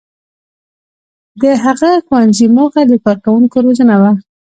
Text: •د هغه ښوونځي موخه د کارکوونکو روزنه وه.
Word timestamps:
•د 1.41 1.43
هغه 1.63 1.91
ښوونځي 2.05 2.47
موخه 2.55 2.81
د 2.87 2.91
کارکوونکو 3.05 3.57
روزنه 3.65 3.95
وه. 4.01 4.11